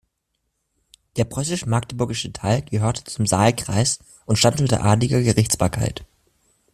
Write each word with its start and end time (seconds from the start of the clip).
Der 1.15 1.25
preußisch-magdeburgische 1.25 2.33
Teil 2.33 2.63
gehörte 2.63 3.03
zum 3.03 3.27
Saalkreis 3.27 3.99
und 4.25 4.37
stand 4.39 4.59
unter 4.59 4.83
adliger 4.83 5.21
Gerichtsbarkeit. 5.21 6.07